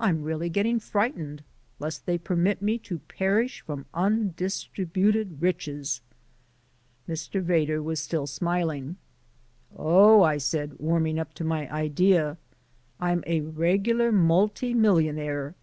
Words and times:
I'm 0.00 0.24
really 0.24 0.48
getting 0.48 0.80
frightened, 0.80 1.44
lest 1.78 2.04
they 2.04 2.18
permit 2.18 2.60
me 2.60 2.76
to 2.78 2.98
perish 2.98 3.60
from 3.60 3.86
undistributed 3.94 5.40
riches!" 5.40 6.00
Mr. 7.08 7.40
Vedder 7.40 7.80
was 7.80 8.00
still 8.02 8.26
smiling. 8.26 8.96
"Oh," 9.76 10.24
I 10.24 10.38
said, 10.38 10.72
warming 10.80 11.20
up 11.20 11.34
to 11.34 11.44
my 11.44 11.72
idea, 11.72 12.36
"I'm 12.98 13.22
a 13.28 13.42
regular 13.42 14.10
multimillionaire. 14.10 15.54